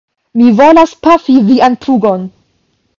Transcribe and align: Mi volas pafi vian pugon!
Mi 0.39 0.47
volas 0.61 0.95
pafi 1.09 1.37
vian 1.51 1.79
pugon! 1.87 2.29